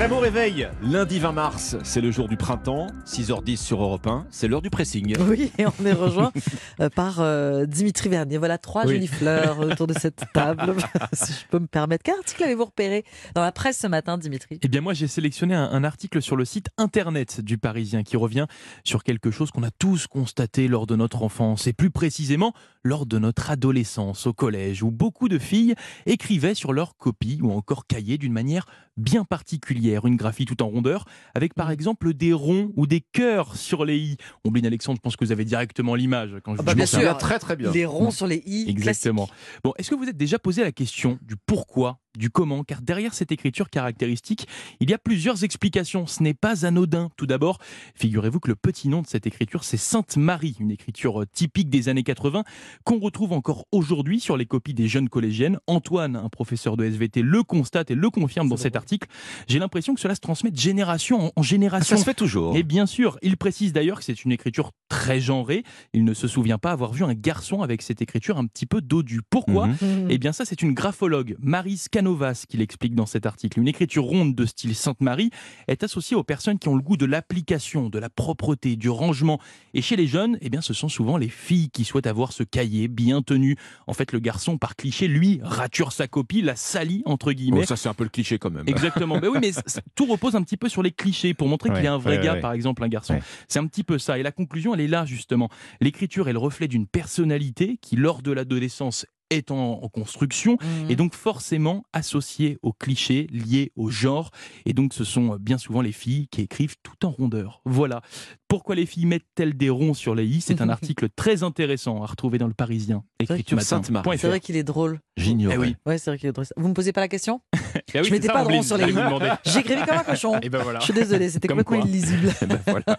[0.00, 4.26] Très bon réveil, lundi 20 mars, c'est le jour du printemps, 6h10 sur Europe 1,
[4.30, 5.14] c'est l'heure du pressing.
[5.28, 6.32] Oui, et on est rejoint
[6.80, 8.38] euh, par euh, Dimitri Vernier.
[8.38, 8.94] Voilà trois Oui.
[8.94, 10.74] jolies fleurs autour de cette table,
[11.12, 12.02] si je peux me permettre.
[12.02, 14.58] Quel article avez-vous repéré dans la presse ce matin, Dimitri?
[14.62, 18.16] Eh bien moi j'ai sélectionné un, un article sur le site internet du Parisien qui
[18.16, 18.46] revient
[18.84, 22.54] sur quelque chose qu'on a tous constaté lors de notre enfance et plus précisément
[22.84, 25.74] lors de notre adolescence au collège où beaucoup de filles
[26.06, 28.64] écrivaient sur leurs copies ou encore cahiers d'une manière
[28.96, 31.04] bien particulière, une graphie tout en rondeur
[31.34, 34.16] avec par exemple des ronds ou des cœurs sur les i.
[34.44, 36.86] Ombline Alexandre, je pense que vous avez directement l'image quand je Ah bah, vous bien
[36.86, 37.00] ça.
[37.00, 37.18] sûr.
[37.18, 37.70] très très bien.
[37.70, 38.68] Les ronds sur les i.
[38.68, 39.28] Exactement.
[39.62, 43.14] Bon, est-ce que vous êtes déjà posé la question du pourquoi, du comment Car derrière
[43.14, 44.46] cette écriture caractéristique,
[44.80, 46.06] il y a plusieurs explications.
[46.06, 47.10] Ce n'est pas anodin.
[47.16, 47.58] Tout d'abord,
[47.94, 51.70] figurez-vous que le petit nom de cette écriture, c'est Sainte Marie, une écriture euh, typique
[51.70, 52.44] des années 80
[52.84, 55.58] qu'on retrouve encore aujourd'hui sur les copies des jeunes collégiennes.
[55.66, 59.08] Antoine, un professeur de SVT, le constate et le confirme dans cet article.
[59.48, 61.96] J'ai l'impression que cela se transmet de génération en- Ah, génération.
[61.96, 62.56] Ça se fait toujours.
[62.56, 65.64] Et bien sûr, il précise d'ailleurs que c'est une écriture très genrée.
[65.92, 68.80] Il ne se souvient pas avoir vu un garçon avec cette écriture un petit peu
[68.80, 69.20] dodue.
[69.30, 69.66] Pourquoi?
[69.66, 69.74] Mhm.
[69.80, 70.06] Mmh.
[70.10, 73.60] Eh bien ça, c'est une graphologue, Marie Canovas, qui l'explique dans cet article.
[73.60, 75.28] Une écriture ronde de style Sainte-Marie
[75.68, 79.38] est associée aux personnes qui ont le goût de l'application, de la propreté, du rangement.
[79.74, 82.42] Et chez les jeunes, eh bien, ce sont souvent les filles qui souhaitent avoir ce
[82.42, 83.56] cahier bien tenu.
[83.86, 87.60] En fait, le garçon, par cliché, lui, rature sa copie, la salit, entre guillemets.
[87.60, 88.66] Bon, ça c'est un peu le cliché quand même.
[88.66, 89.18] Exactement.
[89.18, 89.50] Ben oui, mais
[89.94, 92.16] tout repose un petit peu sur les clichés pour montrer qu'il Ouais, est un vrai
[92.16, 92.40] ouais, gars, ouais.
[92.40, 93.18] par exemple, un garçon.
[93.46, 94.18] C'est un petit peu ça.
[94.18, 95.50] Et la conclusion, elle est là, justement.
[95.82, 100.90] L'écriture est le reflet d'une personnalité qui, lors de l'adolescence, est en, en construction Mmh.
[100.90, 104.30] et donc forcément associée aux clichés liés au genre.
[104.66, 107.62] Et donc, ce sont bien souvent les filles qui écrivent tout en rondeur.
[107.64, 108.02] Voilà.
[108.48, 110.40] Pourquoi les filles mettent-elles des ronds sur les i?
[110.40, 113.04] C'est un article très intéressant à retrouver dans le Parisien.
[113.20, 113.66] Écriture Matin.
[113.66, 114.02] Sainte-Marie.
[114.04, 115.00] Point C'est vrai qu'il est drôle.
[115.16, 115.54] J'ignorais.
[115.54, 115.76] Eh oui.
[115.86, 116.46] Ouais, c'est vrai qu'il est drôle.
[116.56, 117.40] Vous me posez pas la question?
[117.94, 118.94] Eh oui, Je mettais ça, pas de ronds sur les i.
[119.44, 120.38] J'écrivais comme un cochon.
[120.42, 120.78] Et ben voilà.
[120.80, 121.90] Je suis désolée, c'était Comme complètement quoi.
[121.90, 122.32] illisible.
[122.42, 122.98] Eh ben voilà.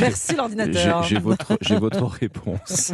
[0.00, 1.02] Merci l'ordinateur.
[1.04, 2.92] j'ai votre, réponse.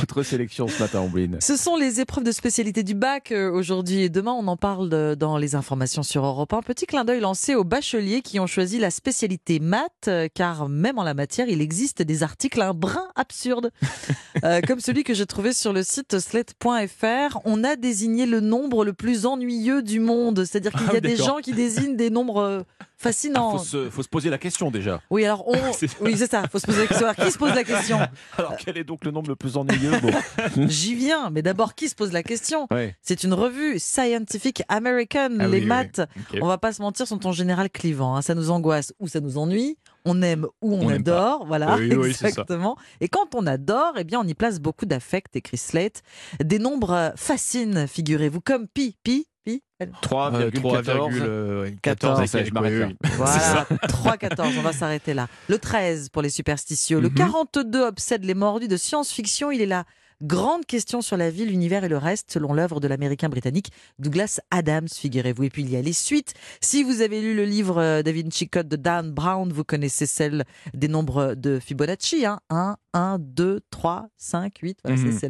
[0.00, 1.38] votre sélection ce matin, Ombline.
[1.40, 4.32] Ce sont les épreuves de spécialité du bac euh, aujourd'hui et demain.
[4.32, 6.62] On en parle de- dans les informations sur Europe 1.
[6.62, 10.98] Petit clin d'œil lancé aux bacheliers qui ont choisi la spécialité maths, euh, car même
[10.98, 13.70] en la matière, il existe des articles un brin absurdes,
[14.44, 17.38] Euh, comme celui que j'ai trouvé sur le site slate.fr.
[17.46, 21.00] On a désigné le nombre le plus ennuyeux du monde, c'est-à-dire qu'il y a Ah,
[21.00, 22.60] des gens qui désignent des nombres euh,
[22.98, 23.56] fascinants.
[23.58, 25.00] Faut se, faut se poser la question déjà.
[25.10, 26.44] Oui, alors on, C'est- oui, c'est ça.
[26.52, 27.06] Faut se poser la question.
[27.08, 27.98] Alors, qui se pose la question?
[28.36, 29.92] Alors quel est donc le nombre le plus ennuyeux?
[30.02, 30.10] Bon.
[30.68, 32.96] J'y viens, mais d'abord, qui se pose la question Ouais.
[33.02, 35.28] C'est une revue Scientific American.
[35.40, 36.00] Ah Les oui, oui, maths,
[36.32, 36.38] Ok.
[36.42, 38.16] on va pas se mentir, sont en général clivants.
[38.16, 38.22] hein.
[38.22, 39.76] Ça nous angoisse ou ça nous ennuie.
[40.04, 41.46] On aime ou on, adore.
[41.46, 42.76] Voilà, Oui, exactement.
[43.00, 46.02] Et quand on adore, eh bien, on y place beaucoup d'affect, écrit Slate.
[46.42, 49.62] Des nombres fascinent, figurez-vous, comme pi, pi, pi.
[50.02, 51.10] 3,14.
[51.20, 52.86] Euh, 14, avec ça, quelques- je m'arrête oui, là.
[53.04, 53.10] oui.
[53.16, 55.28] Voilà, 3, 14, on va s'arrêter là.
[55.48, 57.00] Le 13 pour les superstitieux.
[57.00, 57.14] Le Mhm.
[57.14, 59.50] 42 obsède les mordus de science-fiction.
[59.50, 59.84] Il est la
[60.22, 64.40] grande question sur la vie, l'univers et le reste, selon l'œuvre de l'américain britannique Douglas
[64.50, 65.44] Adams, figurez-vous.
[65.44, 66.34] Et puis il y a les suites.
[66.60, 70.06] Si vous avez lu le livre euh, Da Vinci Code de Dan Brown, vous connaissez
[70.06, 70.44] celle
[70.74, 72.24] des nombres de Fibonacci.
[72.26, 72.40] Hein.
[72.50, 74.78] 1, 1, 2, 3, 5, 8.
[74.84, 75.18] Voilà, Mhm.
[75.18, 75.28] c'est-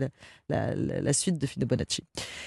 [0.48, 2.04] la- la- la suite de Fibonacci.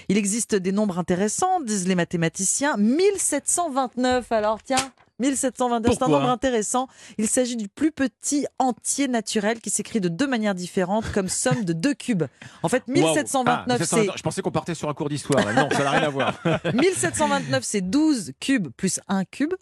[0.08, 2.76] Il existe des nombres intéressants, disent les mathématiciens.
[2.78, 4.92] 1729, alors tiens.
[5.20, 6.88] 1729, c'est un nombre intéressant.
[7.18, 11.64] Il s'agit du plus petit entier naturel qui s'écrit de deux manières différentes comme somme
[11.64, 12.24] de deux cubes.
[12.62, 12.96] En fait, Waouh.
[13.14, 15.44] 1729, Ah, c'est 1729, Je pensais qu'on partait sur un cours d'histoire.
[15.54, 16.40] Non, ça n'a rien à voir.
[16.74, 19.54] 1729, c'est 12 cubes plus 1 cube.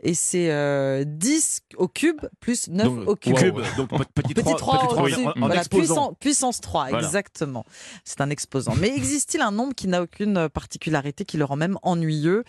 [0.00, 3.34] Et c'est euh, 10 au cube plus 9 Donc, au cube.
[3.36, 5.26] cube, donc pe- petit 3, Petit 3, petit 3 au-dessus.
[5.26, 5.78] en, en Voilà, exposant.
[5.82, 7.04] puissance, puissance 3, Voilà.
[7.06, 7.64] exactement.
[8.04, 8.74] C'est un exposant.
[8.80, 12.44] Mais existe-t-il un nombre qui n'a aucune particularité, qui le rend même ennuyeux?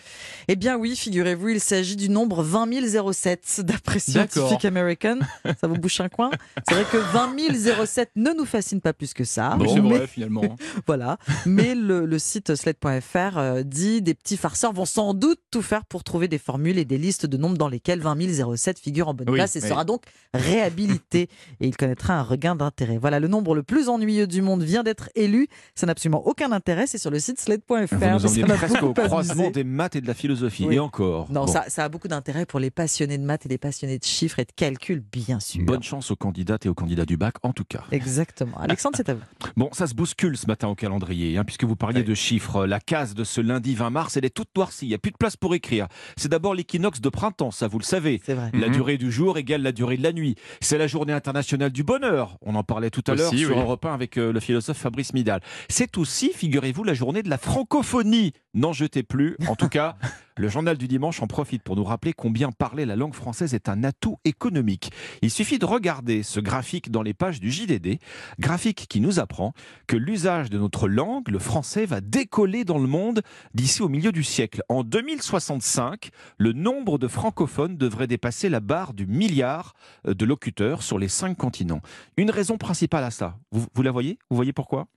[0.48, 2.68] Eh bien oui, figurez-vous, il s'agit du nombre 20
[3.14, 4.64] 007, d'après Scientific.
[4.66, 5.18] American.
[5.59, 6.30] Ça vous bouche un coin?
[6.68, 9.58] C'est vrai que 20 007 ne nous fascine pas plus que ça.
[9.59, 10.56] Oui, c'est mais- finalement.
[10.86, 11.18] voilà.
[11.48, 15.84] Mais le, le site sled.fr euh, dit des petits farceurs vont sans doute tout faire
[15.86, 19.14] pour trouver des formules et des listes de nombres dans lesquels 20 007 figure en
[19.14, 19.68] bonne Oui, place et oui.
[19.68, 20.03] sera donc
[20.34, 21.30] réhabilité.
[21.59, 22.97] et il connaîtra un regain d'intérêt.
[22.97, 25.47] Voilà, le nombre le plus ennuyeux du monde vient d'être élu.
[25.76, 26.88] Ça n'a absolument aucun intérêt.
[26.88, 28.18] C'est sur le site sled.fr.
[28.20, 30.66] Vous presque au croisement des maths et de la philosophie.
[30.68, 30.76] Oui.
[30.76, 31.32] Et encore.
[31.32, 31.52] Non, Bon.
[31.52, 34.40] ça, ça a beaucoup d'intérêt pour les passionnés de maths et les passionnés de chiffres
[34.40, 35.64] et de calcul, bien sûr.
[35.66, 37.84] Bonne chance aux candidates et aux candidats du bac, en tout cas.
[37.92, 38.58] Exactement.
[38.59, 39.22] Alexandre, c'est à vous.
[39.56, 42.66] Bon, ça se bouscule ce matin au calendrier, hein, puisque vous parliez de chiffres.
[42.66, 44.85] La case de ce lundi 20 mars, elle est toute noircie.
[44.85, 45.88] Il n'y a plus de place pour écrire.
[46.18, 48.22] C'est d'abord l'équinoxe de printemps, ça vous le savez.
[48.26, 48.49] C'est vrai.
[48.53, 48.73] La Mhm.
[48.73, 50.35] durée du jour égale la durée de la nuit.
[50.61, 52.37] C'est la journée internationale du bonheur.
[52.41, 53.61] On en parlait tout à l'heure sur oui.
[53.61, 55.41] Europe 1 avec euh, le philosophe Fabrice Midal.
[55.70, 58.34] C'est aussi, figurez-vous, la journée de la francophonie.
[58.53, 59.37] N'en jetez plus.
[59.47, 59.96] En tout cas,
[60.40, 63.68] Le journal du dimanche en profite pour nous rappeler combien parler la langue française est
[63.68, 64.90] un atout économique.
[65.22, 68.00] Il suffit de regarder ce graphique dans les pages du JDD,
[68.40, 69.52] graphique qui nous apprend
[69.86, 73.22] que l'usage de notre langue, le français, va décoller dans le monde
[73.53, 74.64] d'ici au milieu du siècle.
[74.70, 76.08] En 2065,
[76.38, 79.74] le nombre de francophones devrait dépasser la barre du milliard
[80.06, 81.82] de locuteurs sur les cinq continents.
[82.16, 84.18] Une raison principale à ça, vous, vous la voyez?
[84.30, 84.88] Vous voyez pourquoi?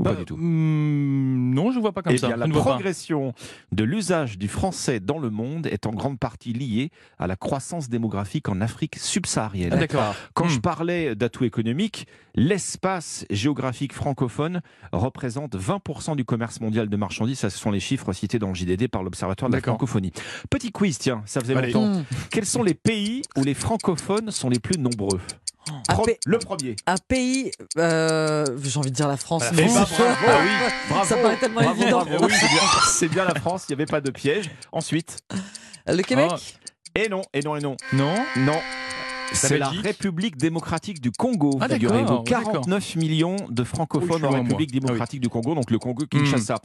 [0.00, 2.28] Ou Bah, pas du tout hmm, non, je vois pas comme eh ça.
[2.28, 3.32] bien, la ne progression
[3.72, 7.88] de l'usage du français dans le monde est en grande partie liée à la croissance
[7.88, 9.72] démographique en Afrique subsaharienne.
[9.72, 10.14] Ah, D'accord.
[10.34, 10.48] Quand Hmm.
[10.50, 14.60] je parlais d'atout économique, l'espace géographique francophone
[14.92, 17.38] représente 20% du commerce mondial de marchandises.
[17.40, 20.12] Ça, ce sont les chiffres cités dans le JDD par l'Observatoire de la francophonie.
[20.48, 21.72] Petit quiz, tiens, ça faisait Allez.
[21.72, 22.00] longtemps.
[22.00, 22.04] Hmm.
[22.30, 25.20] Quels sont les pays où les francophones sont les plus nombreux?
[25.88, 26.76] Pro- pa- Le premier.
[26.86, 29.44] Un pays, euh, j'ai envie de dire la France.
[29.52, 29.62] Voilà.
[29.62, 32.04] mais c'est- bravo, ah oui, bravo, Ça paraît tellement bravo, évident.
[32.22, 32.32] Oui,
[32.88, 34.50] c'est bien, la France, il n'y avait pas de piège.
[34.72, 35.18] Ensuite,
[35.86, 36.36] Le Québec Oh.
[36.94, 37.76] et non, et non, et non.
[37.92, 38.58] Non Non.
[39.32, 42.00] C'est la République démocratique du Congo, Ah, figurez-vous.
[42.02, 42.52] d'accord, d'accord.
[42.52, 44.80] 49 millions de francophones en République moi.
[44.82, 46.56] Ah démocratique du Congo, donc le Congo Kinshasa.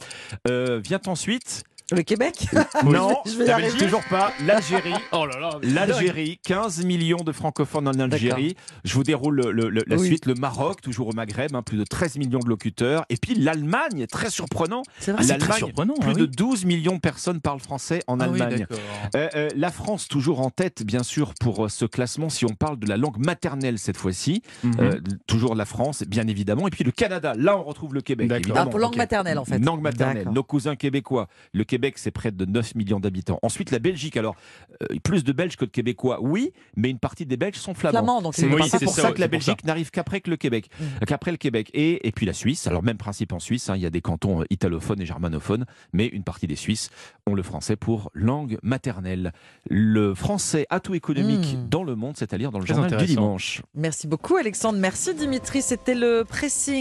[0.48, 1.62] Euh, vient ensuite,
[1.92, 2.48] Le Québec
[2.84, 4.92] non, je vais toujours pas, l'Algérie.
[5.12, 8.56] Oh là là L'Algérie, 15 millions de francophones en Algérie.
[8.84, 10.08] Je vous déroule le- le- le- la Oui.
[10.08, 10.26] suite.
[10.26, 13.04] Le Maroc, toujours au Maghreb, hein, plus de 13 millions de locuteurs.
[13.08, 14.82] Et puis l'Allemagne, très surprenant.
[14.98, 15.22] C'est vrai.
[15.22, 15.94] C'est très L'Allemagne, surprenant.
[15.94, 16.30] plus ah de oui.
[16.36, 18.58] 12 millions de personnes parlent français en Ah oui, Allemagne.
[18.68, 18.78] d'accord.
[19.14, 22.54] Euh, euh, la France, toujours en tête, bien sûr, pour euh, ce classement, si on
[22.54, 24.42] parle de la langue maternelle cette fois-ci.
[24.64, 24.72] Mhm.
[24.80, 26.66] Euh, toujours la France, bien évidemment.
[26.66, 28.26] Et puis le Canada, là, on retrouve le Québec.
[28.26, 28.40] D'accord.
[28.44, 28.66] évidemment.
[28.66, 28.96] Ah, pour langue Ok.
[28.96, 29.60] maternelle, en fait.
[29.60, 30.32] Langue maternelle, D'accord.
[30.32, 31.28] nos cousins québécois.
[31.52, 33.38] Le Québec, c'est près de 9 millions d'habitants.
[33.42, 34.16] Ensuite, la Belgique.
[34.16, 34.34] Alors,
[34.82, 37.98] euh, plus de Belges que de Québécois, oui, mais une partie des Belges sont flamands.
[37.98, 41.04] Flamand, donc C'est Oui, pour ça, que la Belgique n'arrive qu'après que le Québec, Mm.
[41.06, 41.70] qu'après le Québec.
[41.74, 42.66] Et, et puis la Suisse.
[42.66, 43.68] Alors même principe en Suisse.
[43.68, 46.88] hein, il y a des cantons euh, italophones et germanophones, mais une partie des Suisses
[47.26, 49.32] ont le français pour langue maternelle.
[49.68, 51.68] Le français atout économique Mm.
[51.68, 53.62] dans le monde, c'est-à-dire dans le Très journal du dimanche.
[53.74, 54.78] Merci beaucoup, Alexandre.
[54.78, 55.60] Merci, Dimitri.
[55.62, 56.74] C'était le pressing.